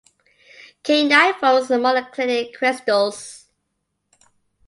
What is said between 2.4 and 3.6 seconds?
crystals.